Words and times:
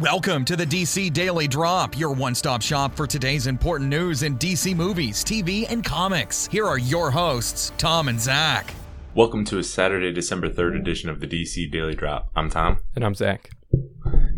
Welcome 0.00 0.46
to 0.46 0.56
the 0.56 0.64
DC 0.64 1.12
Daily 1.12 1.46
Drop, 1.46 1.98
your 1.98 2.14
one 2.14 2.34
stop 2.34 2.62
shop 2.62 2.96
for 2.96 3.06
today's 3.06 3.46
important 3.46 3.90
news 3.90 4.22
in 4.22 4.38
DC 4.38 4.74
movies, 4.74 5.22
TV, 5.22 5.70
and 5.70 5.84
comics. 5.84 6.46
Here 6.46 6.66
are 6.66 6.78
your 6.78 7.10
hosts, 7.10 7.70
Tom 7.76 8.08
and 8.08 8.18
Zach. 8.18 8.72
Welcome 9.14 9.44
to 9.44 9.58
a 9.58 9.62
Saturday, 9.62 10.10
December 10.10 10.48
3rd 10.48 10.80
edition 10.80 11.10
of 11.10 11.20
the 11.20 11.26
DC 11.26 11.70
Daily 11.70 11.94
Drop. 11.94 12.30
I'm 12.34 12.48
Tom. 12.48 12.78
And 12.96 13.04
I'm 13.04 13.14
Zach. 13.14 13.50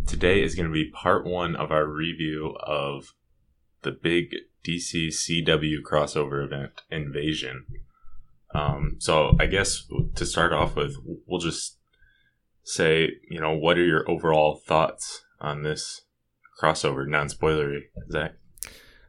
Today 0.04 0.42
is 0.42 0.56
going 0.56 0.66
to 0.66 0.72
be 0.72 0.90
part 0.90 1.24
one 1.24 1.54
of 1.54 1.70
our 1.70 1.86
review 1.86 2.56
of 2.60 3.14
the 3.82 3.92
big 3.92 4.34
DC 4.66 5.10
CW 5.10 5.76
crossover 5.88 6.44
event, 6.44 6.82
Invasion. 6.90 7.66
Um, 8.52 8.96
so 8.98 9.36
I 9.38 9.46
guess 9.46 9.86
to 10.16 10.26
start 10.26 10.52
off 10.52 10.74
with, 10.74 10.96
we'll 11.24 11.38
just 11.38 11.78
say, 12.64 13.10
you 13.30 13.40
know, 13.40 13.56
what 13.56 13.78
are 13.78 13.84
your 13.84 14.10
overall 14.10 14.56
thoughts 14.66 15.22
on 15.42 15.62
this 15.62 16.02
crossover, 16.60 17.06
non 17.06 17.28
spoilery, 17.28 17.82
Zach? 18.10 18.32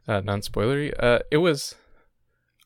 Uh, 0.06 0.20
non 0.20 0.40
spoilery. 0.40 0.92
Uh, 0.98 1.20
it 1.30 1.38
was. 1.38 1.74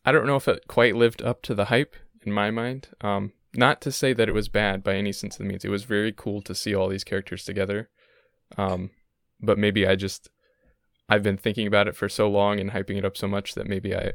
I 0.05 0.11
don't 0.13 0.27
know 0.27 0.37
if 0.37 0.49
it 0.49 0.67
quite 0.67 0.97
lived 0.97 1.23
up 1.23 1.43
to 1.43 1.55
the 1.55 1.67
hype 1.67 1.95
in 2.25 2.33
my 2.33 2.51
mind. 2.51 2.89
Um, 3.01 3.33
not 3.55 3.81
to 3.83 3.93
say 3.93 4.13
that 4.13 4.29
it 4.29 4.35
was 4.35 4.49
bad 4.49 4.83
by 4.83 4.95
any 4.95 5.13
sense 5.13 5.35
of 5.35 5.39
the 5.39 5.45
means. 5.45 5.65
It 5.65 5.71
was 5.71 5.85
very 5.85 6.13
cool 6.13 6.43
to 6.43 6.55
see 6.55 6.75
all 6.75 6.89
these 6.89 7.05
characters 7.05 7.45
together. 7.45 7.91
Um, 8.57 8.91
but 9.41 9.59
maybe 9.59 9.87
I 9.87 9.97
just 9.97 10.31
I've 11.09 11.23
been 11.23 11.37
thinking 11.37 11.67
about 11.67 11.89
it 11.89 11.97
for 11.97 12.09
so 12.09 12.29
long 12.29 12.61
and 12.61 12.71
hyping 12.71 12.97
it 12.97 13.05
up 13.05 13.17
so 13.17 13.29
much 13.29 13.55
that 13.55 13.67
maybe 13.67 13.95
I 13.95 14.13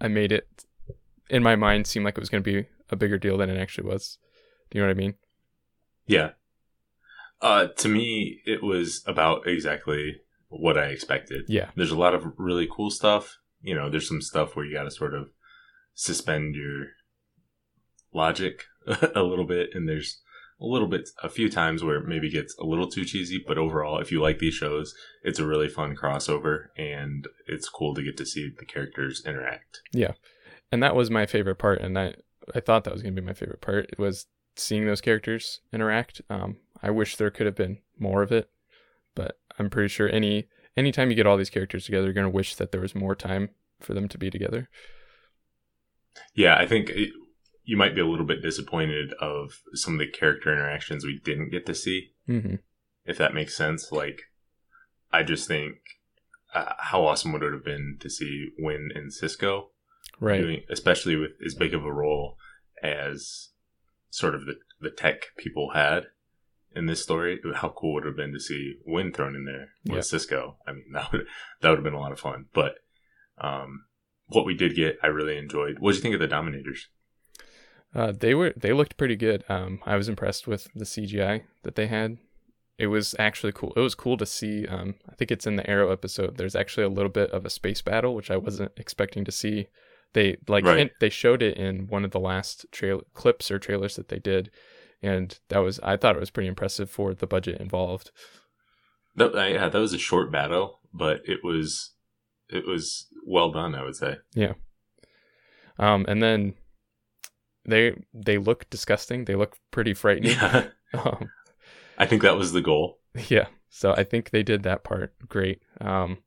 I 0.00 0.08
made 0.08 0.32
it 0.32 0.64
in 1.30 1.42
my 1.42 1.56
mind 1.56 1.86
seem 1.86 2.04
like 2.04 2.16
it 2.16 2.20
was 2.20 2.28
going 2.28 2.42
to 2.42 2.62
be 2.62 2.68
a 2.90 2.96
bigger 2.96 3.18
deal 3.18 3.38
than 3.38 3.50
it 3.50 3.58
actually 3.60 3.88
was. 3.88 4.18
Do 4.70 4.78
you 4.78 4.82
know 4.82 4.88
what 4.88 4.96
I 4.96 5.00
mean? 5.00 5.14
Yeah. 6.06 6.30
Uh, 7.40 7.68
to 7.78 7.88
me, 7.88 8.40
it 8.46 8.62
was 8.62 9.02
about 9.06 9.46
exactly 9.46 10.20
what 10.48 10.78
I 10.78 10.86
expected. 10.86 11.44
Yeah. 11.48 11.70
There's 11.76 11.90
a 11.90 11.98
lot 11.98 12.14
of 12.14 12.24
really 12.38 12.68
cool 12.70 12.90
stuff. 12.90 13.38
You 13.60 13.74
know, 13.74 13.90
there's 13.90 14.08
some 14.08 14.22
stuff 14.22 14.54
where 14.54 14.64
you 14.64 14.74
got 14.74 14.84
to 14.84 14.90
sort 14.90 15.14
of 15.14 15.28
suspend 15.94 16.54
your 16.54 16.86
logic 18.12 18.64
a 19.14 19.22
little 19.22 19.46
bit, 19.46 19.70
and 19.74 19.88
there's 19.88 20.20
a 20.60 20.66
little 20.66 20.88
bit, 20.88 21.08
a 21.22 21.28
few 21.28 21.50
times 21.50 21.82
where 21.82 21.96
it 21.96 22.08
maybe 22.08 22.30
gets 22.30 22.56
a 22.58 22.64
little 22.64 22.88
too 22.88 23.04
cheesy. 23.04 23.42
But 23.46 23.58
overall, 23.58 23.98
if 23.98 24.10
you 24.10 24.22
like 24.22 24.38
these 24.38 24.54
shows, 24.54 24.94
it's 25.22 25.38
a 25.38 25.46
really 25.46 25.68
fun 25.68 25.96
crossover, 25.96 26.68
and 26.76 27.26
it's 27.46 27.68
cool 27.68 27.94
to 27.94 28.02
get 28.02 28.16
to 28.18 28.26
see 28.26 28.50
the 28.56 28.64
characters 28.64 29.22
interact. 29.26 29.80
Yeah, 29.92 30.12
and 30.72 30.82
that 30.82 30.96
was 30.96 31.10
my 31.10 31.26
favorite 31.26 31.56
part, 31.56 31.80
and 31.80 31.98
I 31.98 32.14
I 32.54 32.60
thought 32.60 32.84
that 32.84 32.92
was 32.92 33.02
going 33.02 33.14
to 33.14 33.20
be 33.20 33.26
my 33.26 33.34
favorite 33.34 33.60
part. 33.60 33.86
It 33.90 33.98
was 33.98 34.26
seeing 34.54 34.86
those 34.86 35.00
characters 35.00 35.60
interact. 35.72 36.22
Um, 36.30 36.56
I 36.82 36.90
wish 36.90 37.16
there 37.16 37.30
could 37.30 37.46
have 37.46 37.56
been 37.56 37.78
more 37.98 38.22
of 38.22 38.32
it, 38.32 38.50
but 39.14 39.38
I'm 39.58 39.70
pretty 39.70 39.88
sure 39.88 40.08
any 40.08 40.48
anytime 40.76 41.10
you 41.10 41.16
get 41.16 41.26
all 41.26 41.36
these 41.36 41.50
characters 41.50 41.84
together, 41.86 42.04
you're 42.06 42.12
gonna 42.14 42.28
wish 42.30 42.54
that 42.56 42.72
there 42.72 42.80
was 42.80 42.94
more 42.94 43.14
time 43.14 43.50
for 43.80 43.94
them 43.94 44.08
to 44.08 44.18
be 44.18 44.30
together. 44.30 44.68
Yeah, 46.34 46.56
I 46.56 46.66
think 46.66 46.90
it, 46.90 47.10
you 47.64 47.76
might 47.76 47.94
be 47.94 48.00
a 48.00 48.06
little 48.06 48.26
bit 48.26 48.42
disappointed 48.42 49.12
of 49.20 49.60
some 49.74 49.94
of 49.94 49.98
the 50.00 50.06
character 50.10 50.52
interactions 50.52 51.04
we 51.04 51.20
didn't 51.22 51.50
get 51.50 51.66
to 51.66 51.74
see, 51.74 52.12
Mm-hmm. 52.28 52.56
if 53.04 53.18
that 53.18 53.34
makes 53.34 53.56
sense. 53.56 53.92
Like, 53.92 54.22
I 55.12 55.22
just 55.22 55.46
think 55.46 55.76
uh, 56.54 56.72
how 56.78 57.04
awesome 57.06 57.32
would 57.32 57.42
it 57.42 57.52
have 57.52 57.64
been 57.64 57.96
to 58.00 58.08
see 58.10 58.50
Winn 58.58 58.90
and 58.94 59.12
Cisco 59.12 59.70
Right. 60.20 60.40
doing, 60.40 60.62
especially 60.70 61.16
with 61.16 61.32
as 61.44 61.54
big 61.54 61.74
of 61.74 61.84
a 61.84 61.92
role 61.92 62.36
as 62.82 63.50
sort 64.10 64.34
of 64.34 64.46
the, 64.46 64.54
the 64.80 64.90
tech 64.90 65.26
people 65.36 65.70
had 65.74 66.06
in 66.76 66.86
this 66.86 67.02
story. 67.02 67.40
How 67.54 67.70
cool 67.70 67.94
would 67.94 68.04
it 68.04 68.08
have 68.08 68.16
been 68.16 68.32
to 68.32 68.40
see 68.40 68.74
Winn 68.86 69.12
thrown 69.12 69.34
in 69.34 69.44
there 69.44 69.70
with 69.84 69.94
Yeah. 69.96 70.00
Cisco? 70.02 70.58
I 70.66 70.72
mean, 70.72 70.84
that 70.92 71.10
would 71.12 71.26
that 71.60 71.70
would 71.70 71.78
have 71.78 71.84
been 71.84 71.94
a 71.94 71.98
lot 72.00 72.12
of 72.12 72.20
fun. 72.20 72.46
But 72.54 72.74
um, 73.38 73.84
what 74.28 74.46
we 74.46 74.54
did 74.54 74.74
get, 74.76 74.98
I 75.02 75.08
really 75.08 75.36
enjoyed. 75.38 75.78
What 75.80 75.90
did 75.92 75.96
you 75.98 76.02
think 76.02 76.14
of 76.14 76.20
the 76.20 76.26
Dominators? 76.28 76.88
Uh, 77.94 78.12
they 78.12 78.34
were 78.34 78.52
they 78.56 78.72
looked 78.72 78.96
pretty 78.96 79.16
good. 79.16 79.42
Um, 79.48 79.80
I 79.86 79.96
was 79.96 80.08
impressed 80.08 80.46
with 80.46 80.68
the 80.74 80.84
CGI 80.84 81.42
that 81.62 81.74
they 81.76 81.86
had. 81.86 82.18
It 82.78 82.88
was 82.88 83.14
actually 83.18 83.52
cool. 83.52 83.72
It 83.74 83.80
was 83.80 83.94
cool 83.94 84.18
to 84.18 84.26
see. 84.26 84.66
Um, 84.66 84.96
I 85.08 85.14
think 85.14 85.30
it's 85.30 85.46
in 85.46 85.56
the 85.56 85.68
Arrow 85.68 85.90
episode. 85.90 86.36
There's 86.36 86.54
actually 86.56 86.84
a 86.84 86.90
little 86.90 87.10
bit 87.10 87.30
of 87.30 87.46
a 87.46 87.50
space 87.50 87.80
battle, 87.80 88.14
which 88.14 88.30
I 88.30 88.36
wasn't 88.36 88.72
expecting 88.76 89.24
to 89.24 89.32
see. 89.32 89.68
They 90.12 90.36
like 90.46 90.64
Right. 90.64 90.78
hint- 90.78 90.92
they 91.00 91.08
showed 91.08 91.42
it 91.42 91.56
in 91.56 91.86
one 91.88 92.04
of 92.04 92.10
the 92.10 92.20
last 92.20 92.66
trail 92.72 93.00
clips 93.14 93.50
or 93.50 93.58
trailers 93.58 93.96
that 93.96 94.08
they 94.08 94.18
did, 94.18 94.50
and 95.02 95.38
that 95.48 95.58
was 95.58 95.80
I 95.80 95.96
thought 95.96 96.16
it 96.16 96.20
was 96.20 96.30
pretty 96.30 96.48
impressive 96.48 96.90
for 96.90 97.14
the 97.14 97.26
budget 97.26 97.60
involved. 97.60 98.10
That, 99.14 99.34
uh, 99.34 99.44
yeah, 99.46 99.68
that 99.68 99.78
was 99.78 99.92
a 99.92 99.98
short 99.98 100.30
battle, 100.30 100.80
but 100.92 101.22
it 101.24 101.40
was 101.42 101.92
it 102.48 102.66
was 102.66 103.06
well 103.26 103.50
done. 103.50 103.74
I 103.74 103.82
would 103.82 103.96
say. 103.96 104.16
Yeah. 104.34 104.54
Um, 105.78 106.04
and 106.08 106.22
then 106.22 106.54
they 107.64 107.96
they 108.14 108.38
look 108.38 108.68
disgusting. 108.70 109.24
They 109.24 109.34
look 109.34 109.56
pretty 109.70 109.94
frightening. 109.94 110.32
Yeah, 110.32 110.68
Um, 110.94 111.30
I 111.98 112.06
think 112.06 112.22
that 112.22 112.36
was 112.36 112.52
the 112.52 112.60
goal. 112.60 112.98
Yeah, 113.28 113.46
so 113.68 113.92
I 113.92 114.04
think 114.04 114.30
they 114.30 114.42
did 114.42 114.62
that 114.62 114.84
part 114.84 115.14
great. 115.28 115.62
Um, 115.80 116.18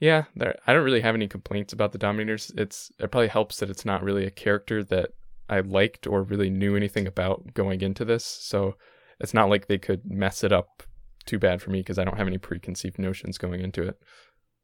yeah, 0.00 0.24
there, 0.34 0.56
I 0.66 0.72
don't 0.72 0.84
really 0.84 1.02
have 1.02 1.14
any 1.14 1.28
complaints 1.28 1.72
about 1.72 1.92
the 1.92 1.98
Dominators. 1.98 2.50
It's 2.56 2.90
it 2.98 3.10
probably 3.10 3.28
helps 3.28 3.58
that 3.58 3.70
it's 3.70 3.84
not 3.84 4.02
really 4.02 4.26
a 4.26 4.30
character 4.30 4.82
that 4.84 5.10
I 5.52 5.60
liked 5.60 6.06
or 6.06 6.22
really 6.22 6.48
knew 6.48 6.74
anything 6.74 7.06
about 7.06 7.52
going 7.52 7.82
into 7.82 8.06
this. 8.06 8.24
So 8.24 8.76
it's 9.20 9.34
not 9.34 9.50
like 9.50 9.66
they 9.66 9.76
could 9.76 10.00
mess 10.10 10.42
it 10.42 10.50
up 10.50 10.82
too 11.26 11.38
bad 11.38 11.60
for 11.60 11.70
me 11.70 11.80
because 11.80 11.98
I 11.98 12.04
don't 12.04 12.16
have 12.16 12.26
any 12.26 12.38
preconceived 12.38 12.98
notions 12.98 13.36
going 13.36 13.60
into 13.60 13.82
it. 13.82 13.98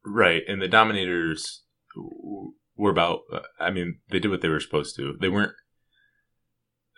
Right, 0.05 0.43
and 0.49 0.63
the 0.63 0.69
Dominators 0.69 1.65
were 2.75 2.91
about. 2.91 3.21
uh, 3.31 3.41
I 3.61 3.71
mean, 3.71 3.99
they 4.09 4.19
did 4.19 4.31
what 4.31 4.41
they 4.41 4.49
were 4.49 4.61
supposed 4.61 4.97
to. 4.97 5.15
They 5.21 5.29
weren't. 5.29 5.53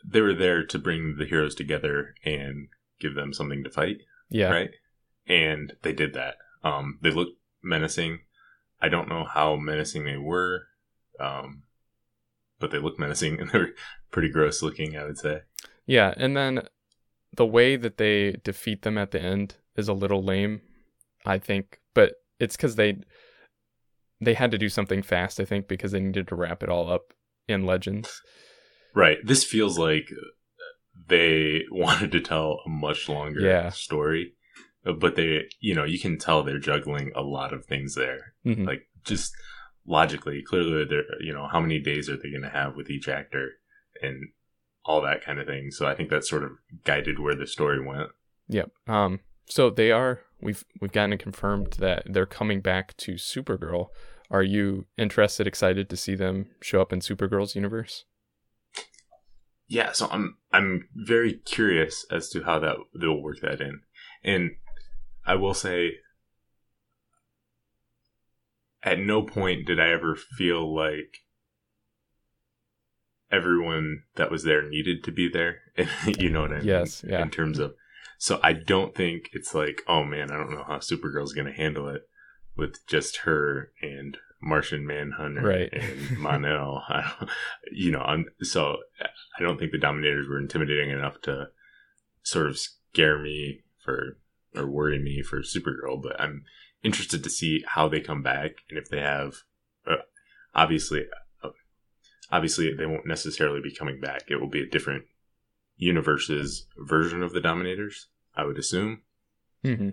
They 0.07 0.21
were 0.21 0.35
there 0.35 0.65
to 0.65 0.79
bring 0.79 1.17
the 1.19 1.27
heroes 1.27 1.57
together 1.57 2.15
and 2.25 2.69
give 3.01 3.15
them 3.17 3.33
something 3.33 3.65
to 3.65 3.71
fight. 3.71 3.97
Yeah, 4.29 4.51
Right, 4.51 4.71
and 5.27 5.73
they 5.83 5.93
did 5.93 6.15
that. 6.15 6.37
Um, 6.63 7.01
they 7.03 7.11
looked 7.11 7.33
menacing. 7.63 8.21
I 8.81 8.89
don't 8.89 9.09
know 9.09 9.25
how 9.25 9.57
menacing 9.57 10.05
they 10.05 10.17
were, 10.17 10.69
um, 11.19 11.65
but 12.61 12.71
they 12.71 12.79
look 12.79 12.99
menacing 12.99 13.41
and 13.41 13.51
they're 13.53 13.73
pretty 14.13 14.29
gross 14.29 14.63
looking. 14.63 14.97
I 14.97 15.05
would 15.05 15.19
say. 15.19 15.41
yeah, 15.87 16.15
and 16.17 16.37
then 16.37 16.63
the 17.37 17.47
way 17.47 17.77
that 17.77 17.97
they 17.97 18.33
defeat 18.45 18.83
them 18.83 18.99
at 18.99 19.11
the 19.13 19.21
end 19.21 19.57
is 19.77 19.89
a 19.89 19.93
little 19.93 20.23
lame, 20.23 20.61
I 21.25 21.39
think, 21.39 21.81
but 21.95 22.15
it's 22.39 22.57
because 22.57 22.77
they 22.77 22.99
they 24.21 24.35
had 24.35 24.51
to 24.51 24.59
do 24.59 24.69
something 24.69 25.03
fast, 25.03 25.41
I 25.41 25.45
think, 25.45 25.67
because 25.69 25.93
they 25.93 26.01
needed 26.01 26.29
to 26.29 26.35
wrap 26.35 26.63
it 26.63 26.69
all 26.69 26.91
up 26.91 27.15
in 27.49 27.65
Legends. 27.65 28.21
Right. 28.95 29.19
This 29.25 29.45
feels 29.45 29.79
like 29.79 30.11
they 31.09 31.63
wanted 31.71 32.13
to 32.13 32.21
tell 32.21 32.61
a 32.67 32.69
much 32.69 33.09
longer 33.09 33.41
Yeah. 33.41 33.71
story, 33.71 34.35
but 34.85 35.17
they, 35.17 35.45
you 35.61 35.75
know, 35.75 35.85
you 35.85 35.99
can 35.99 36.19
tell 36.19 36.43
they're 36.43 36.59
juggling 36.59 37.13
a 37.15 37.23
lot 37.23 37.53
of 37.55 37.65
things 37.65 37.95
there. 37.95 38.35
Mhm. 38.45 38.67
Like 38.67 38.89
just 39.05 39.33
logically, 39.87 40.43
clearly, 40.43 40.85
they're, 40.85 41.05
you 41.21 41.33
know, 41.33 41.49
how 41.51 41.61
many 41.61 41.81
days 41.81 42.09
are 42.09 42.17
they 42.17 42.31
going 42.31 42.43
to 42.43 42.51
have 42.51 42.77
with 42.77 42.91
each 42.91 43.09
actor 43.09 43.53
and 44.03 44.29
all 44.85 45.03
that 45.03 45.25
kind 45.25 45.39
of 45.39 45.47
thing. 45.47 45.71
So 45.71 45.87
I 45.87 45.95
think 45.95 46.11
that 46.11 46.25
sort 46.25 46.45
of 46.45 46.53
guided 46.85 47.19
where 47.19 47.35
the 47.35 47.47
story 47.47 47.85
went. 47.85 48.11
Yep. 48.49 48.71
Um. 48.87 49.21
So 49.47 49.71
they 49.71 49.91
are. 49.91 50.21
We've 50.41 50.65
we've 50.81 50.93
gotten 50.93 51.13
it 51.13 51.21
confirmed 51.21 51.75
that 51.79 52.05
they're 52.07 52.27
coming 52.27 52.61
back 52.61 52.97
to 52.99 53.15
Supergirl. 53.15 53.89
Are 54.31 54.43
you 54.43 54.87
interested, 54.97 55.47
excited 55.47 55.91
to 55.91 55.97
see 55.97 56.15
them 56.15 56.51
show 56.63 56.81
up 56.81 56.93
in 56.93 57.01
Supergirl's 57.01 57.57
universe? 57.57 58.05
Yeah, 59.67 59.93
so 59.93 60.09
I'm 60.11 60.37
I'm 60.53 60.89
very 60.95 61.35
curious 61.35 62.07
as 62.11 62.29
to 62.31 62.43
how 62.43 62.59
that 62.61 62.77
they'll 62.99 63.21
work 63.21 63.41
that 63.41 63.61
in, 63.61 63.81
and 64.25 64.53
I 65.25 65.35
will 65.35 65.55
say, 65.55 65.95
at 68.83 68.99
no 68.99 69.23
point 69.23 69.67
did 69.67 69.79
I 69.81 69.91
ever 69.91 70.15
feel 70.17 70.75
like 70.75 71.19
everyone 73.31 74.03
that 74.17 74.31
was 74.31 74.45
there 74.45 74.69
needed 74.69 75.05
to 75.05 75.13
be 75.13 75.29
there. 75.29 75.59
you 76.19 76.31
know 76.31 76.43
what 76.43 76.53
I 76.53 76.59
mean? 76.59 76.67
Yes, 76.67 77.05
yeah. 77.07 77.23
In 77.23 77.31
terms 77.31 77.59
of, 77.59 77.75
so 78.19 78.41
I 78.43 78.53
don't 78.53 78.95
think 78.95 79.31
it's 79.33 79.55
like, 79.55 79.83
oh 79.87 80.05
man, 80.05 80.31
I 80.31 80.37
don't 80.37 80.51
know 80.53 80.65
how 80.67 80.79
Supergirl's 80.79 81.33
going 81.33 81.47
to 81.47 81.53
handle 81.53 81.89
it 81.89 82.03
with 82.57 82.85
just 82.87 83.19
her 83.19 83.71
and 83.83 84.19
Martian 84.43 84.87
Manhunter 84.87 85.43
Right. 85.43 85.73
and 85.73 86.19
Mon-El. 86.19 86.85
I 86.89 87.13
don't, 87.19 87.31
you 87.73 87.93
know, 87.93 88.01
I'm 88.01 88.27
so 88.43 88.79
I 89.01 89.43
don't 89.43 89.59
think 89.59 89.73
the 89.73 89.79
Dominators 89.79 90.29
were 90.29 90.39
intimidating 90.39 90.91
enough 90.91 91.21
to 91.23 91.49
sort 92.23 92.47
of 92.49 92.59
scare 92.59 93.19
me 93.19 93.61
for 93.85 94.19
or 94.55 94.67
worry 94.67 94.99
me 94.99 95.23
for 95.23 95.41
Supergirl. 95.41 96.03
But 96.03 96.21
I'm 96.21 96.45
interested 96.83 97.23
to 97.23 97.31
see 97.31 97.65
how 97.67 97.89
they 97.89 98.01
come 98.01 98.23
back 98.23 98.53
and 98.69 98.79
if 98.79 98.89
they 98.89 99.01
have. 99.01 99.43
Uh, 99.87 99.97
obviously, 100.55 101.07
uh, 101.43 101.51
obviously 102.31 102.75
they 102.75 102.87
won't 102.87 103.07
necessarily 103.07 103.61
be 103.61 103.75
coming 103.75 104.01
back. 104.01 104.25
It 104.29 104.37
will 104.37 104.49
be 104.49 104.63
a 104.63 104.69
different 104.69 105.05
universe's 105.77 106.67
version 106.79 107.23
of 107.23 107.33
the 107.33 107.41
Dominators. 107.41 108.09
I 108.35 108.45
would 108.45 108.59
assume. 108.59 109.03
Mm-hmm. 109.65 109.91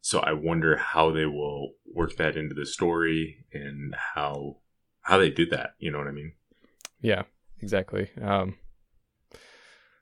So 0.00 0.20
I 0.20 0.32
wonder 0.32 0.76
how 0.76 1.10
they 1.10 1.26
will 1.26 1.74
work 1.92 2.16
that 2.16 2.36
into 2.36 2.54
the 2.54 2.66
story 2.66 3.44
and 3.52 3.94
how 4.14 4.56
how 5.02 5.18
they 5.18 5.30
do 5.30 5.46
that. 5.46 5.74
You 5.78 5.90
know 5.90 5.98
what 5.98 6.06
I 6.06 6.12
mean? 6.12 6.32
Yeah, 7.00 7.22
exactly. 7.60 8.10
Um, 8.20 8.56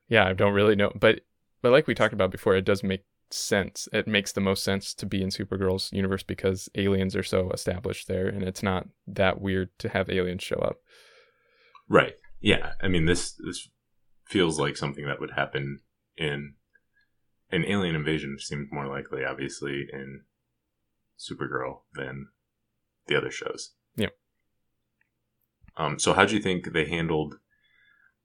yeah, 0.08 0.26
I 0.26 0.32
don't 0.32 0.55
really 0.55 0.76
know, 0.76 0.93
but 0.94 1.20
but 1.62 1.72
like 1.72 1.87
we 1.87 1.94
talked 1.94 2.14
about 2.14 2.31
before, 2.31 2.56
it 2.56 2.64
does 2.64 2.82
make 2.82 3.05
sense. 3.31 3.88
It 3.93 4.06
makes 4.06 4.32
the 4.32 4.40
most 4.40 4.62
sense 4.62 4.94
to 4.94 5.06
be 5.06 5.23
in 5.23 5.28
Supergirl's 5.28 5.93
universe 5.93 6.23
because 6.23 6.69
aliens 6.75 7.17
are 7.17 7.23
so 7.23 7.50
established 7.50 8.08
there, 8.08 8.28
and 8.28 8.43
it's 8.43 8.62
not 8.62 8.88
that 9.06 9.40
weird 9.40 9.70
to 9.78 9.88
have 9.88 10.11
aliens 10.11 10.43
show 10.43 10.56
up. 10.56 10.78
Right. 11.88 12.14
Yeah. 12.40 12.73
I 12.82 12.88
mean 12.88 13.06
this 13.06 13.32
this 13.32 13.69
feels 14.25 14.58
like 14.58 14.76
something 14.76 15.06
that 15.06 15.20
would 15.20 15.32
happen 15.32 15.81
in 16.17 16.55
an 17.50 17.64
alien 17.64 17.94
invasion 17.94 18.38
seems 18.38 18.69
more 18.73 18.87
likely, 18.87 19.25
obviously, 19.25 19.87
in 19.93 20.22
Supergirl 21.19 21.81
than 21.94 22.29
the 23.06 23.17
other 23.17 23.31
shows. 23.31 23.75
Yep. 23.96 24.12
Um, 25.76 25.99
so, 25.99 26.12
how 26.12 26.25
do 26.25 26.34
you 26.34 26.43
think 26.43 26.72
they 26.72 26.87
handled 26.87 27.37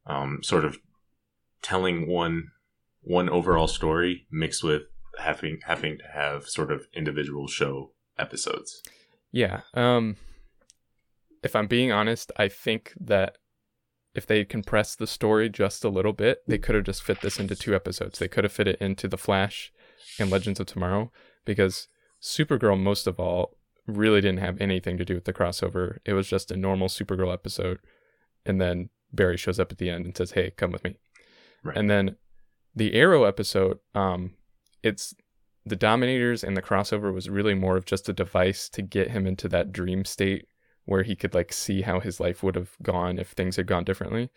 um, 0.05 0.39
sort 0.41 0.65
of 0.65 0.79
telling 1.61 2.07
one 2.07 2.51
one 3.01 3.29
overall 3.29 3.67
story 3.67 4.27
mixed 4.31 4.63
with 4.63 4.83
having 5.19 5.59
having 5.65 5.97
to 5.97 6.03
have 6.13 6.47
sort 6.47 6.71
of 6.71 6.87
individual 6.93 7.47
show 7.47 7.91
episodes? 8.17 8.81
Yeah. 9.31 9.61
Um, 9.73 10.17
if 11.43 11.55
I'm 11.55 11.67
being 11.67 11.91
honest, 11.91 12.31
I 12.37 12.47
think 12.47 12.93
that 12.99 13.37
if 14.13 14.25
they 14.25 14.43
compressed 14.43 14.99
the 14.99 15.07
story 15.07 15.49
just 15.49 15.83
a 15.83 15.89
little 15.89 16.13
bit, 16.13 16.43
they 16.47 16.57
could 16.57 16.75
have 16.75 16.83
just 16.83 17.03
fit 17.03 17.21
this 17.21 17.39
into 17.39 17.55
two 17.55 17.73
episodes. 17.73 18.19
They 18.19 18.27
could 18.27 18.43
have 18.43 18.51
fit 18.51 18.67
it 18.67 18.81
into 18.81 19.07
The 19.07 19.17
Flash 19.17 19.71
and 20.19 20.29
Legends 20.29 20.59
of 20.59 20.67
Tomorrow 20.67 21.11
because 21.45 21.87
Supergirl, 22.21 22.79
most 22.79 23.07
of 23.07 23.19
all, 23.19 23.57
really 23.87 24.21
didn't 24.21 24.39
have 24.39 24.59
anything 24.59 24.97
to 24.97 25.05
do 25.05 25.15
with 25.15 25.25
the 25.25 25.33
crossover. 25.33 25.99
It 26.05 26.13
was 26.13 26.27
just 26.27 26.51
a 26.51 26.57
normal 26.57 26.87
Supergirl 26.87 27.33
episode. 27.33 27.79
And 28.45 28.59
then 28.59 28.89
Barry 29.13 29.37
shows 29.37 29.59
up 29.59 29.71
at 29.71 29.77
the 29.77 29.89
end 29.89 30.05
and 30.05 30.15
says, 30.15 30.31
Hey, 30.31 30.51
come 30.51 30.71
with 30.71 30.83
me. 30.83 30.97
Right. 31.63 31.77
And 31.77 31.89
then 31.89 32.17
the 32.75 32.93
Arrow 32.93 33.23
episode, 33.23 33.79
um, 33.93 34.31
it's 34.83 35.13
the 35.65 35.75
Dominators 35.75 36.43
and 36.43 36.57
the 36.57 36.61
crossover 36.61 37.13
was 37.13 37.29
really 37.29 37.53
more 37.53 37.77
of 37.77 37.85
just 37.85 38.09
a 38.09 38.13
device 38.13 38.69
to 38.69 38.81
get 38.81 39.11
him 39.11 39.27
into 39.27 39.47
that 39.49 39.71
dream 39.71 40.05
state 40.05 40.47
where 40.85 41.03
he 41.03 41.15
could 41.15 41.33
like 41.33 41.53
see 41.53 41.81
how 41.81 41.99
his 41.99 42.19
life 42.19 42.41
would 42.41 42.55
have 42.55 42.71
gone 42.81 43.19
if 43.19 43.29
things 43.29 43.55
had 43.55 43.67
gone 43.67 43.83
differently. 43.83 44.29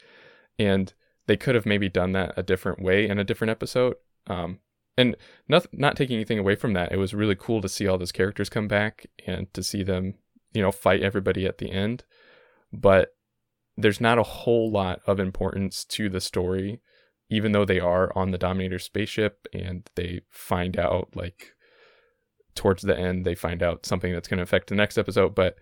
And 0.59 0.93
they 1.27 1.37
could 1.37 1.55
have 1.55 1.67
maybe 1.67 1.89
done 1.89 2.13
that 2.13 2.35
a 2.37 2.43
different 2.43 2.83
way 2.83 3.09
in 3.09 3.19
a 3.19 3.25
different 3.25 3.51
episode. 3.51 3.95
Um, 4.27 4.59
and 4.97 5.17
not 5.49 5.67
not 5.73 5.97
taking 5.97 6.17
anything 6.17 6.39
away 6.39 6.55
from 6.55 6.75
that, 6.75 6.93
it 6.93 6.97
was 6.97 7.15
really 7.15 7.35
cool 7.35 7.61
to 7.63 7.69
see 7.69 7.89
all 7.89 7.99
those 7.99 8.13
characters 8.13 8.49
come 8.49 8.69
back 8.69 9.07
and 9.27 9.53
to 9.55 9.63
see 9.63 9.83
them, 9.83 10.15
you 10.53 10.63
know, 10.63 10.71
fight 10.71 11.03
everybody 11.03 11.47
at 11.47 11.59
the 11.59 11.71
end. 11.71 12.05
But 12.73 13.15
there's 13.77 14.01
not 14.01 14.19
a 14.19 14.23
whole 14.23 14.71
lot 14.71 15.01
of 15.07 15.19
importance 15.19 15.85
to 15.87 16.09
the 16.09 16.21
story, 16.21 16.81
even 17.29 17.53
though 17.53 17.65
they 17.65 17.81
are 17.81 18.13
on 18.17 18.31
the 18.31 18.39
Dominator 18.39 18.79
spaceship 18.79 19.47
and 19.53 19.89
they 19.95 20.21
find 20.31 20.79
out 20.79 21.11
like 21.15 21.53
towards 22.55 22.83
the 22.83 22.97
end 22.97 23.25
they 23.25 23.35
find 23.35 23.63
out 23.63 23.87
something 23.87 24.13
that's 24.13 24.29
going 24.29 24.39
to 24.39 24.45
affect 24.45 24.69
the 24.69 24.75
next 24.75 24.99
episode. 24.99 25.35
But 25.35 25.57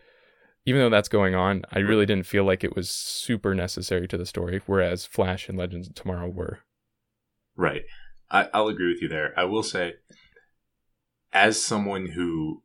even 0.64 0.80
though 0.80 0.90
that's 0.90 1.08
going 1.08 1.34
on, 1.34 1.64
I 1.72 1.80
really 1.80 2.06
didn't 2.06 2.26
feel 2.26 2.44
like 2.44 2.62
it 2.62 2.76
was 2.76 2.88
super 2.88 3.54
necessary 3.54 4.06
to 4.08 4.16
the 4.16 4.26
story, 4.26 4.62
whereas 4.66 5.06
Flash 5.06 5.48
and 5.48 5.58
Legends 5.58 5.88
of 5.88 5.94
Tomorrow 5.94 6.28
were. 6.28 6.60
Right. 7.56 7.82
I, 8.30 8.48
I'll 8.54 8.68
agree 8.68 8.92
with 8.92 9.02
you 9.02 9.08
there. 9.08 9.32
I 9.36 9.44
will 9.44 9.64
say, 9.64 9.94
as 11.32 11.62
someone 11.62 12.10
who 12.14 12.62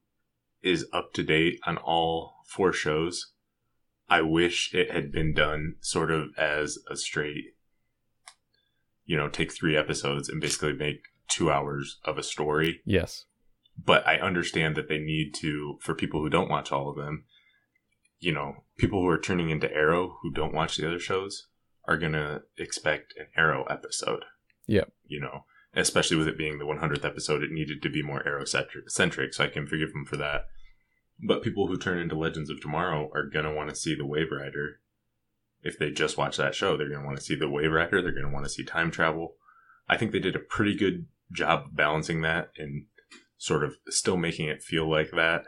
is 0.61 0.85
up 0.93 1.13
to 1.13 1.23
date 1.23 1.59
on 1.65 1.77
all 1.77 2.43
four 2.45 2.71
shows, 2.71 3.33
I 4.09 4.21
wish 4.21 4.73
it 4.73 4.91
had 4.91 5.11
been 5.11 5.33
done 5.33 5.75
sort 5.81 6.11
of 6.11 6.29
as 6.37 6.77
a 6.89 6.95
straight, 6.95 7.55
you 9.07 9.17
know, 9.17 9.27
take 9.27 9.51
three 9.51 9.75
episodes 9.75 10.29
and 10.29 10.39
basically 10.39 10.73
make 10.73 11.01
two 11.27 11.49
hours 11.49 11.99
of 12.05 12.19
a 12.19 12.23
story. 12.23 12.81
Yes. 12.85 13.25
But 13.83 14.07
I 14.07 14.17
understand 14.17 14.75
that 14.75 14.89
they 14.89 14.99
need 14.99 15.33
to, 15.35 15.77
for 15.81 15.95
people 15.95 16.21
who 16.21 16.29
don't 16.29 16.49
watch 16.49 16.71
all 16.71 16.89
of 16.89 16.95
them, 16.95 17.23
you 18.19 18.33
know, 18.33 18.63
people 18.77 19.01
who 19.01 19.07
are 19.07 19.19
turning 19.19 19.49
into 19.49 19.71
Arrow 19.71 20.17
who 20.21 20.31
don't 20.31 20.53
watch 20.53 20.77
the 20.77 20.87
other 20.87 20.99
shows 20.99 21.47
are 21.85 21.97
going 21.97 22.13
to 22.13 22.41
expect 22.57 23.13
an 23.17 23.27
Arrow 23.35 23.63
episode. 23.69 24.25
Yep. 24.67 24.91
You 25.05 25.21
know, 25.21 25.45
especially 25.73 26.17
with 26.17 26.27
it 26.27 26.37
being 26.37 26.57
the 26.57 26.65
100th 26.65 27.05
episode, 27.05 27.43
it 27.43 27.51
needed 27.51 27.81
to 27.81 27.89
be 27.89 28.03
more 28.03 28.27
Arrow 28.27 28.45
centric, 28.45 29.33
so 29.33 29.43
I 29.43 29.47
can 29.47 29.67
forgive 29.67 29.93
them 29.93 30.05
for 30.05 30.17
that. 30.17 30.47
But 31.25 31.43
people 31.43 31.67
who 31.67 31.77
turn 31.77 31.99
into 31.99 32.17
Legends 32.17 32.49
of 32.49 32.59
Tomorrow 32.61 33.09
are 33.13 33.29
going 33.29 33.45
to 33.45 33.53
want 33.53 33.69
to 33.69 33.75
see 33.75 33.95
the 33.95 34.03
Waverider. 34.03 34.75
If 35.63 35.77
they 35.79 35.91
just 35.91 36.17
watch 36.17 36.37
that 36.37 36.55
show, 36.55 36.77
they're 36.77 36.89
going 36.89 37.01
to 37.01 37.05
want 37.05 37.17
to 37.17 37.23
see 37.23 37.35
the 37.35 37.45
Waverider. 37.45 38.01
They're 38.01 38.11
going 38.11 38.25
to 38.25 38.31
want 38.31 38.45
to 38.45 38.49
see 38.49 38.63
time 38.63 38.91
travel. 38.91 39.35
I 39.89 39.97
think 39.97 40.11
they 40.11 40.19
did 40.19 40.35
a 40.35 40.39
pretty 40.39 40.75
good 40.75 41.07
job 41.31 41.69
balancing 41.73 42.21
that 42.21 42.51
and 42.57 42.85
sort 43.37 43.63
of 43.63 43.75
still 43.89 44.17
making 44.17 44.47
it 44.47 44.63
feel 44.63 44.89
like 44.89 45.11
that. 45.11 45.45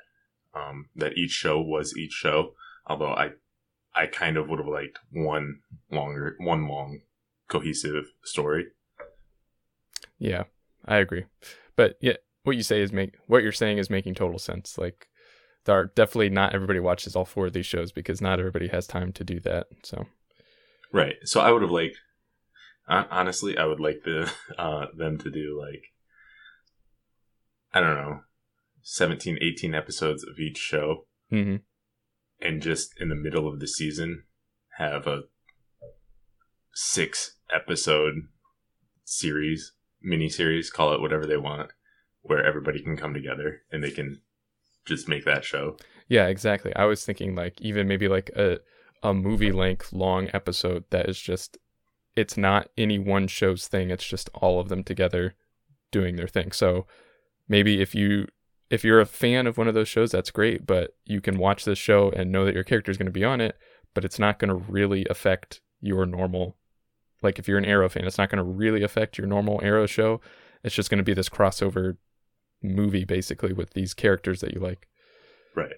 Um, 0.54 0.90
that 0.96 1.18
each 1.18 1.32
show 1.32 1.62
was 1.62 1.96
each 1.96 2.12
show. 2.12 2.54
Although 2.88 3.14
I, 3.14 3.32
I 3.94 4.08
kind 4.08 4.36
of 4.36 4.50
would 4.50 4.60
have 4.60 4.68
liked 4.68 5.00
one 5.12 5.60
longer, 5.92 6.36
one 6.40 6.68
long, 6.68 7.02
cohesive 7.48 8.06
story. 8.24 8.68
Yeah, 10.18 10.46
I 10.86 10.98
agree. 10.98 11.26
But 11.76 11.98
yeah, 12.02 12.18
what 12.44 12.56
you 12.56 12.64
say 12.64 12.82
is 12.82 12.92
make 12.92 13.16
what 13.28 13.44
you're 13.44 13.52
saying 13.52 13.78
is 13.78 13.90
making 13.90 14.16
total 14.16 14.40
sense. 14.40 14.78
Like 14.78 15.08
there 15.66 15.78
are 15.78 15.86
definitely 15.86 16.30
not 16.30 16.54
everybody 16.54 16.80
watches 16.80 17.16
all 17.16 17.26
four 17.26 17.48
of 17.48 17.54
these 17.54 17.66
shows 17.66 17.92
because 17.92 18.22
not 18.22 18.40
everybody 18.40 18.68
has 18.68 18.88
time 18.88 19.12
to 19.14 19.24
do 19.24 19.40
that. 19.42 19.68
So 19.84 20.06
right. 20.92 21.16
So 21.24 21.42
I 21.42 21.52
would 21.52 21.62
have 21.62 21.72
liked 21.72 21.98
honestly, 22.90 23.58
I 23.58 23.66
would 23.66 23.80
like 23.80 24.04
the 24.04 24.32
uh, 24.58 24.88
them 24.96 25.18
to 25.20 25.30
do 25.30 25.60
like 25.60 25.84
I 27.72 27.82
don't 27.82 27.96
know, 27.96 28.22
17, 28.82 29.38
18 29.42 29.76
episodes 29.76 30.24
of 30.24 30.40
each 30.40 30.58
show, 30.58 31.06
mm-hmm. 31.32 31.58
and 32.42 32.62
just 32.64 33.00
in 33.00 33.10
the 33.10 33.16
middle 33.16 33.48
of 33.48 33.60
the 33.60 33.68
season 33.68 34.24
have 34.78 35.06
a 35.06 35.24
six 36.74 37.36
episode 37.54 38.28
series, 39.04 39.74
mini 40.02 40.30
series, 40.30 40.72
call 40.72 40.94
it 40.94 41.02
whatever 41.02 41.28
they 41.28 41.38
want, 41.38 41.72
where 42.22 42.44
everybody 42.44 42.82
can 42.82 42.98
come 42.98 43.14
together 43.14 43.62
and 43.72 43.84
they 43.84 43.92
can 43.92 44.22
just 44.90 45.08
make 45.08 45.26
that 45.26 45.46
show. 45.46 45.78
Yeah, 46.08 46.28
exactly. 46.28 46.76
I 46.76 46.86
was 46.86 47.06
thinking 47.06 47.36
like 47.36 47.62
even 47.62 47.88
maybe 47.88 48.08
like 48.08 48.30
a 48.36 48.60
a 49.02 49.14
movie 49.14 49.52
length 49.52 49.94
long 49.94 50.30
episode 50.34 50.84
that 50.90 51.08
is 51.08 51.20
just 51.20 51.58
it's 52.16 52.36
not 52.36 52.70
any 52.78 53.00
one 53.00 53.28
show's 53.28 53.68
thing, 53.68 53.90
it's 53.90 54.06
just 54.06 54.30
all 54.34 54.60
of 54.60 54.68
them 54.68 54.84
together 54.84 55.36
doing 55.92 56.16
their 56.16 56.28
thing. 56.28 56.52
So 56.52 56.86
maybe 57.48 57.82
if 57.82 57.96
you 57.96 58.28
if 58.70 58.84
you're 58.84 59.00
a 59.00 59.06
fan 59.06 59.48
of 59.48 59.58
one 59.58 59.68
of 59.68 59.74
those 59.74 59.88
shows, 59.88 60.12
that's 60.12 60.32
great, 60.32 60.68
but 60.68 60.96
you 61.06 61.22
can 61.22 61.38
watch 61.38 61.66
this 61.66 61.80
show 61.80 62.12
and 62.12 62.32
know 62.32 62.46
that 62.46 62.54
your 62.54 62.64
character 62.64 62.92
is 62.92 62.98
going 62.98 63.08
to 63.08 63.12
be 63.12 63.24
on 63.24 63.42
it, 63.42 63.58
but 63.94 64.06
it's 64.06 64.20
not 64.20 64.38
going 64.38 64.50
to 64.50 64.72
really 64.72 65.08
affect 65.10 65.62
your 65.82 66.06
normal 66.06 66.58
like 67.22 67.40
if 67.40 67.48
you're 67.48 67.58
an 67.58 67.66
Arrow 67.66 67.90
fan, 67.90 68.06
it's 68.06 68.18
not 68.18 68.30
going 68.30 68.38
to 68.38 68.44
really 68.44 68.84
affect 68.84 69.18
your 69.18 69.28
normal 69.28 69.60
Arrow 69.64 69.86
show. 69.86 70.22
It's 70.64 70.76
just 70.76 70.90
going 70.90 71.00
to 71.00 71.04
be 71.04 71.14
this 71.14 71.30
crossover 71.30 71.98
movie 72.62 73.06
basically 73.06 73.54
with 73.54 73.74
these 73.74 73.94
characters 73.94 74.42
that 74.42 74.54
you 74.54 74.60
like. 74.60 74.88
Right. 75.56 75.76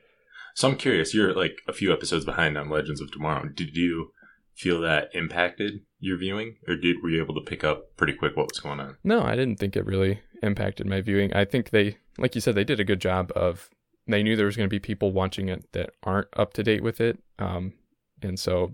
So 0.55 0.69
I'm 0.69 0.75
curious, 0.75 1.13
you're 1.13 1.33
like 1.33 1.59
a 1.67 1.73
few 1.73 1.93
episodes 1.93 2.25
behind 2.25 2.57
on 2.57 2.69
Legends 2.69 3.01
of 3.01 3.11
Tomorrow. 3.11 3.49
Did 3.49 3.75
you 3.75 4.11
feel 4.53 4.81
that 4.81 5.09
impacted 5.13 5.81
your 5.99 6.17
viewing 6.17 6.55
or 6.67 6.75
did 6.75 6.97
were 7.01 7.09
you 7.09 7.21
able 7.21 7.33
to 7.33 7.41
pick 7.41 7.63
up 7.63 7.95
pretty 7.95 8.13
quick 8.13 8.35
what 8.35 8.49
was 8.51 8.59
going 8.59 8.79
on? 8.79 8.97
No, 9.03 9.23
I 9.23 9.35
didn't 9.35 9.57
think 9.57 9.75
it 9.75 9.85
really 9.85 10.21
impacted 10.43 10.87
my 10.87 11.01
viewing. 11.01 11.33
I 11.33 11.45
think 11.45 11.69
they 11.69 11.97
like 12.17 12.35
you 12.35 12.41
said 12.41 12.55
they 12.55 12.63
did 12.63 12.79
a 12.79 12.85
good 12.85 12.99
job 12.99 13.31
of 13.35 13.69
they 14.07 14.23
knew 14.23 14.35
there 14.35 14.45
was 14.45 14.57
going 14.57 14.67
to 14.67 14.73
be 14.73 14.79
people 14.79 15.11
watching 15.11 15.47
it 15.49 15.71
that 15.73 15.91
aren't 16.03 16.27
up 16.35 16.53
to 16.53 16.63
date 16.63 16.83
with 16.83 16.99
it. 16.99 17.19
Um, 17.39 17.73
and 18.21 18.39
so 18.39 18.73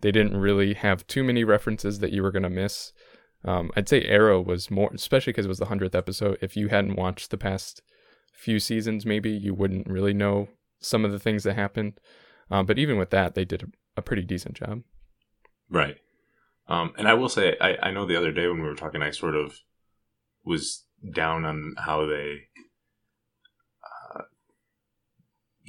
they 0.00 0.12
didn't 0.12 0.36
really 0.36 0.74
have 0.74 1.06
too 1.06 1.24
many 1.24 1.44
references 1.44 1.98
that 1.98 2.12
you 2.12 2.22
were 2.22 2.30
going 2.30 2.42
to 2.44 2.50
miss. 2.50 2.92
Um, 3.44 3.70
I'd 3.76 3.88
say 3.88 4.02
Arrow 4.02 4.40
was 4.40 4.70
more, 4.70 4.90
especially 4.92 5.32
because 5.32 5.46
it 5.46 5.48
was 5.50 5.58
the 5.58 5.66
100th 5.66 5.94
episode. 5.94 6.38
If 6.40 6.56
you 6.56 6.68
hadn't 6.68 6.96
watched 6.96 7.30
the 7.30 7.38
past 7.38 7.82
few 8.32 8.58
seasons, 8.58 9.06
maybe 9.06 9.30
you 9.30 9.54
wouldn't 9.54 9.86
really 9.88 10.12
know 10.14 10.48
some 10.80 11.04
of 11.04 11.12
the 11.12 11.18
things 11.18 11.44
that 11.44 11.54
happened. 11.54 12.00
Um, 12.50 12.66
but 12.66 12.78
even 12.78 12.98
with 12.98 13.10
that, 13.10 13.34
they 13.34 13.44
did 13.44 13.62
a, 13.62 13.66
a 13.98 14.02
pretty 14.02 14.22
decent 14.22 14.54
job. 14.54 14.82
Right. 15.70 15.96
Um, 16.66 16.92
and 16.98 17.06
I 17.08 17.14
will 17.14 17.28
say, 17.28 17.56
I, 17.60 17.76
I 17.82 17.90
know 17.90 18.06
the 18.06 18.16
other 18.16 18.32
day 18.32 18.46
when 18.48 18.60
we 18.62 18.68
were 18.68 18.74
talking, 18.74 19.02
I 19.02 19.10
sort 19.10 19.34
of 19.36 19.56
was 20.44 20.84
down 21.14 21.44
on 21.44 21.74
how 21.78 22.06
they 22.06 22.42
uh, 24.14 24.22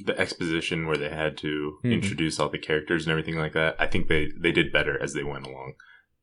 the 0.06 0.18
exposition 0.20 0.88
where 0.88 0.98
they 0.98 1.10
had 1.10 1.38
to 1.40 1.78
Mhm. 1.84 1.92
introduce 1.94 2.40
all 2.40 2.50
the 2.50 2.58
characters 2.58 3.06
and 3.06 3.12
everything 3.12 3.38
like 3.38 3.54
that. 3.54 3.76
I 3.80 3.88
think 3.88 4.08
they 4.08 4.32
they 4.38 4.52
did 4.52 4.72
better 4.72 5.02
as 5.02 5.14
they 5.14 5.24
went 5.24 5.46
along. 5.46 5.74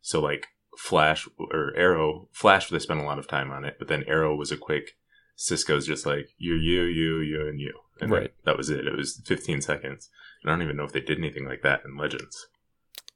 So 0.01 0.21
like 0.21 0.47
Flash 0.77 1.29
or 1.39 1.73
Arrow, 1.77 2.29
Flash 2.33 2.69
they 2.69 2.79
spent 2.79 3.01
a 3.01 3.05
lot 3.05 3.19
of 3.19 3.29
time 3.29 3.51
on 3.51 3.65
it, 3.65 3.77
but 3.79 3.89
then 3.89 4.05
Arrow 4.07 4.35
was 4.35 4.53
a 4.53 4.57
quick 4.57 4.97
Cisco's 5.35 5.87
just 5.87 6.07
like 6.07 6.31
you, 6.39 6.55
you, 6.55 6.83
you, 6.85 7.21
you, 7.21 7.47
and 7.47 7.61
you, 7.61 7.73
and 8.01 8.11
Right. 8.11 8.35
That 8.45 8.57
was 8.57 8.71
it. 8.71 8.87
It 8.87 8.97
was 8.97 9.21
15 9.25 9.61
seconds. 9.61 10.09
And 10.43 10.51
I 10.51 10.55
don't 10.55 10.63
even 10.63 10.77
know 10.77 10.85
if 10.85 10.93
they 10.93 11.01
did 11.01 11.19
anything 11.19 11.47
like 11.47 11.63
that 11.63 11.83
in 11.85 11.97
Legends. 11.97 12.47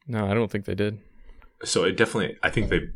No, 0.07 0.31
I 0.31 0.35
don't 0.35 0.51
think 0.51 0.65
they 0.65 0.75
did. 0.75 0.99
So 1.65 1.85
it 1.85 1.97
definitely, 1.97 2.37
I 2.43 2.51
think 2.51 2.69
they 2.69 2.89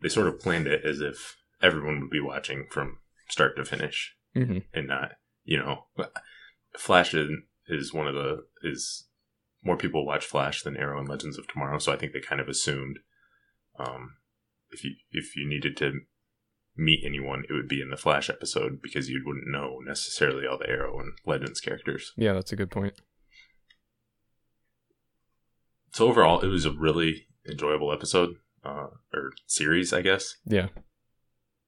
they 0.00 0.08
sort 0.08 0.28
of 0.28 0.40
planned 0.40 0.66
it 0.66 0.84
as 0.84 1.00
if 1.00 1.36
everyone 1.62 2.00
would 2.00 2.10
be 2.10 2.20
watching 2.20 2.66
from 2.70 2.98
start 3.28 3.56
to 3.56 3.64
finish, 3.64 4.14
hmm 4.34 4.58
and 4.72 4.86
not, 4.86 5.12
you 5.44 5.58
know, 5.58 5.86
Flash 6.76 7.14
is, 7.14 7.30
is 7.68 7.92
one 7.92 8.06
of 8.06 8.14
the 8.14 8.44
is 8.62 9.06
more 9.62 9.76
people 9.76 10.06
watch 10.06 10.24
Flash 10.24 10.62
than 10.62 10.76
Arrow 10.76 10.98
and 10.98 11.08
Legends 11.08 11.38
of 11.38 11.48
Tomorrow. 11.48 11.78
So 11.78 11.92
I 11.92 11.96
think 11.96 12.12
they 12.12 12.20
kind 12.20 12.40
of 12.40 12.48
assumed, 12.48 12.98
um, 13.78 14.16
if 14.70 14.84
you 14.84 14.92
if 15.10 15.36
you 15.36 15.48
needed 15.48 15.76
to 15.78 16.00
meet 16.76 17.02
anyone, 17.04 17.44
it 17.48 17.52
would 17.52 17.68
be 17.68 17.80
in 17.80 17.90
the 17.90 17.96
Flash 17.96 18.30
episode 18.30 18.80
because 18.82 19.08
you 19.08 19.22
wouldn't 19.24 19.50
know 19.50 19.78
necessarily 19.84 20.46
all 20.46 20.58
the 20.58 20.68
Arrow 20.68 20.98
and 21.00 21.12
Legends 21.26 21.60
characters. 21.60 22.12
Yeah, 22.16 22.34
that's 22.34 22.52
a 22.52 22.56
good 22.56 22.70
point. 22.70 22.94
So 25.92 26.08
overall, 26.08 26.40
it 26.40 26.46
was 26.46 26.64
a 26.64 26.70
really 26.70 27.26
enjoyable 27.48 27.92
episode 27.92 28.36
uh, 28.64 28.88
or 29.12 29.32
series, 29.46 29.92
I 29.92 30.02
guess. 30.02 30.36
Yeah. 30.44 30.68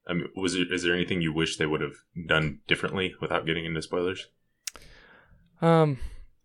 I 0.06 0.12
mean, 0.12 0.28
was 0.36 0.54
there, 0.54 0.72
is 0.72 0.82
there 0.82 0.94
anything 0.94 1.20
you 1.20 1.32
wish 1.32 1.56
they 1.56 1.66
would 1.66 1.80
have 1.80 1.94
done 2.28 2.60
differently 2.66 3.14
without 3.20 3.46
getting 3.46 3.64
into 3.64 3.82
spoilers? 3.82 4.28
Um, 5.60 5.98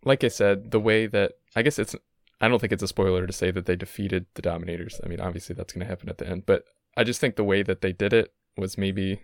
like 0.04 0.24
I 0.24 0.28
said, 0.28 0.70
the 0.70 0.80
way 0.80 1.06
that 1.06 1.32
I 1.54 1.62
guess 1.62 1.78
it's 1.78 1.96
I 2.40 2.48
don't 2.48 2.58
think 2.58 2.72
it's 2.72 2.82
a 2.82 2.88
spoiler 2.88 3.26
to 3.26 3.32
say 3.32 3.50
that 3.50 3.66
they 3.66 3.76
defeated 3.76 4.26
the 4.34 4.42
Dominators. 4.42 5.00
I 5.02 5.08
mean, 5.08 5.20
obviously 5.20 5.54
that's 5.54 5.72
going 5.72 5.84
to 5.84 5.88
happen 5.88 6.08
at 6.08 6.18
the 6.18 6.28
end, 6.28 6.44
but 6.46 6.64
I 6.96 7.02
just 7.04 7.20
think 7.20 7.36
the 7.36 7.44
way 7.44 7.62
that 7.62 7.80
they 7.80 7.92
did 7.92 8.12
it 8.12 8.32
was 8.56 8.76
maybe 8.76 9.22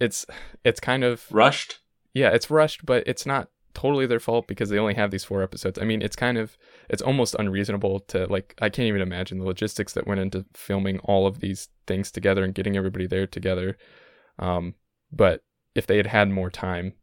it's 0.00 0.26
it's 0.64 0.80
kind 0.80 1.04
of 1.04 1.26
Rushed? 1.30 1.80
yeah, 2.14 2.30
it's 2.30 2.50
rushed, 2.50 2.84
but 2.84 3.02
it's 3.06 3.24
not 3.24 3.48
totally 3.74 4.04
their 4.04 4.20
fault 4.20 4.46
because 4.46 4.68
they 4.68 4.78
only 4.78 4.94
have 4.94 5.10
these 5.10 5.24
four 5.24 5.42
episodes. 5.42 5.78
I 5.78 5.84
mean, 5.84 6.02
it's 6.02 6.16
kind 6.16 6.36
of 6.38 6.58
it's 6.90 7.02
almost 7.02 7.34
unreasonable 7.38 8.00
to 8.08 8.26
like 8.26 8.54
I 8.60 8.68
can't 8.68 8.88
even 8.88 9.00
imagine 9.00 9.38
the 9.38 9.44
logistics 9.46 9.92
that 9.94 10.06
went 10.06 10.20
into 10.20 10.44
filming 10.54 10.98
all 11.00 11.26
of 11.26 11.40
these 11.40 11.68
things 11.86 12.10
together 12.10 12.44
and 12.44 12.54
getting 12.54 12.76
everybody 12.76 13.06
there 13.06 13.26
together. 13.26 13.78
Um, 14.38 14.74
but 15.10 15.44
if 15.74 15.86
they 15.86 15.96
had 15.96 16.08
had 16.08 16.30
more 16.30 16.50
time, 16.50 16.94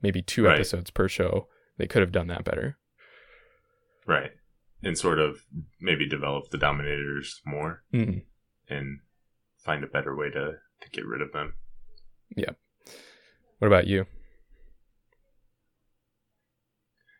maybe 0.00 0.22
two 0.22 0.44
Right. 0.44 0.54
episodes 0.54 0.90
per 0.90 1.08
show, 1.08 1.48
they 1.78 1.86
could 1.86 2.02
have 2.02 2.12
done 2.12 2.28
that 2.28 2.44
better. 2.44 2.76
Right. 4.06 4.32
And 4.82 4.98
sort 4.98 5.18
of 5.18 5.38
maybe 5.80 6.08
develop 6.08 6.50
the 6.50 6.58
Dominators 6.58 7.40
more 7.46 7.84
Mm. 7.92 8.24
and 8.68 9.00
find 9.58 9.84
a 9.84 9.86
better 9.88 10.16
way 10.16 10.30
to, 10.30 10.58
to 10.80 10.90
get 10.90 11.06
rid 11.06 11.22
of 11.22 11.32
them. 11.32 11.54
Yeah. 12.36 12.50
What 13.58 13.68
about 13.68 13.86
you? 13.86 14.06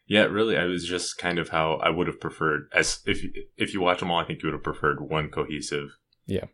Yeah, 0.06 0.24
really, 0.24 0.56
I 0.58 0.64
was 0.64 0.86
just 0.86 1.16
kind 1.18 1.38
of 1.38 1.50
how 1.50 1.74
I 1.74 1.88
would 1.88 2.06
have 2.06 2.20
preferred 2.20 2.68
as 2.74 3.02
if 3.06 3.22
you- 3.22 3.46
if 3.56 3.72
you 3.72 3.80
watch 3.80 4.00
them 4.00 4.10
all, 4.10 4.18
I 4.18 4.24
think 4.24 4.42
you 4.42 4.48
would 4.48 4.54
have 4.54 4.64
preferred 4.64 5.00
one 5.00 5.30
cohesive, 5.30 5.96
Yeah. 6.26 6.46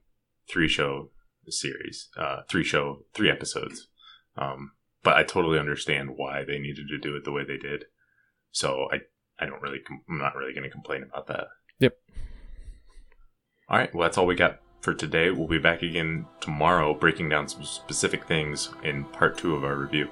three 0.48 0.68
show 0.68 1.12
series, 1.48 2.10
uh, 2.16 2.42
three 2.42 2.62
show, 2.62 3.06
three 3.14 3.30
episodes. 3.30 3.88
Um, 4.36 4.76
but 5.02 5.16
I 5.16 5.24
totally 5.24 5.58
understand 5.58 6.10
why 6.16 6.44
they 6.44 6.58
needed 6.58 6.88
to 6.88 6.98
do 6.98 7.16
it 7.16 7.24
the 7.24 7.32
way 7.32 7.42
they 7.44 7.56
did. 7.56 7.86
So 8.50 8.88
I, 8.92 9.00
I 9.40 9.46
don't 9.46 9.62
really, 9.62 9.78
com- 9.80 10.02
I'm 10.08 10.18
not 10.18 10.34
really 10.34 10.52
going 10.52 10.64
to 10.64 10.70
complain 10.70 11.02
about 11.02 11.26
that. 11.28 11.48
Yep. 11.80 11.96
All 13.68 13.78
right, 13.78 13.94
well, 13.94 14.02
that's 14.02 14.18
all 14.18 14.26
we 14.26 14.34
got 14.34 14.60
for 14.80 14.94
today. 14.94 15.30
We'll 15.30 15.48
be 15.48 15.58
back 15.58 15.82
again 15.82 16.26
tomorrow, 16.40 16.94
breaking 16.94 17.28
down 17.28 17.48
some 17.48 17.64
specific 17.64 18.24
things 18.24 18.70
in 18.82 19.04
part 19.04 19.38
two 19.38 19.54
of 19.54 19.64
our 19.64 19.76
review. 19.76 20.08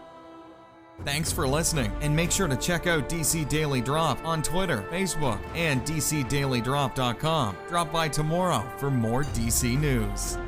Thanks 1.04 1.30
for 1.30 1.46
listening, 1.46 1.92
and 2.00 2.16
make 2.16 2.30
sure 2.30 2.48
to 2.48 2.56
check 2.56 2.86
out 2.86 3.08
DC 3.08 3.48
Daily 3.48 3.82
Drop 3.82 4.24
on 4.24 4.42
Twitter, 4.42 4.82
Facebook, 4.90 5.38
and 5.54 5.82
DCDailyDrop.com. 5.84 7.56
Drop 7.68 7.92
by 7.92 8.08
tomorrow 8.08 8.66
for 8.78 8.90
more 8.90 9.24
DC 9.24 9.78
news. 9.78 10.38